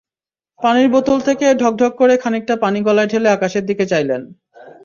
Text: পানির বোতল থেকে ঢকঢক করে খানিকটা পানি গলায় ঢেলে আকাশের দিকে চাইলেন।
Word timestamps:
পানির 0.59 0.87
বোতল 0.93 1.19
থেকে 1.27 1.45
ঢকঢক 1.61 1.93
করে 1.95 2.13
খানিকটা 2.17 2.55
পানি 2.63 2.79
গলায় 2.87 3.09
ঢেলে 3.11 3.29
আকাশের 3.31 3.63
দিকে 3.69 3.85
চাইলেন। 3.91 4.21